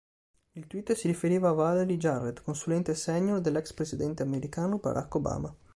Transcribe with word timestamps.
Il 0.53 0.65
tweet 0.65 0.93
si 0.93 1.05
riferiva 1.05 1.49
a 1.49 1.51
Valerie 1.51 1.95
Jarrett, 1.99 2.41
consulente 2.41 2.95
senior 2.95 3.39
dell'ex 3.39 3.71
presidente 3.71 4.23
americano 4.23 4.77
Barack 4.79 5.13
Obama. 5.13 5.55